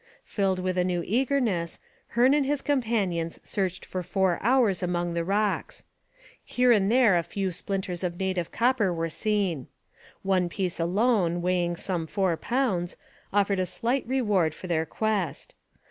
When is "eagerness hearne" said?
1.05-2.33